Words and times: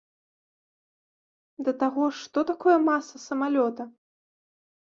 Да 1.67 1.71
таго 1.83 2.03
ж, 2.13 2.21
што 2.23 2.39
такое 2.53 2.75
маса 2.89 3.15
самалёта? 3.27 3.83